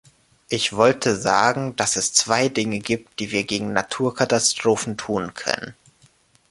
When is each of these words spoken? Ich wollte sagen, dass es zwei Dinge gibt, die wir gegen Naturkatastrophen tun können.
Ich 0.49 0.73
wollte 0.75 1.15
sagen, 1.15 1.75
dass 1.75 1.95
es 1.95 2.11
zwei 2.11 2.49
Dinge 2.49 2.79
gibt, 2.79 3.19
die 3.19 3.29
wir 3.29 3.43
gegen 3.43 3.71
Naturkatastrophen 3.71 4.97
tun 4.97 5.35
können. 5.35 5.75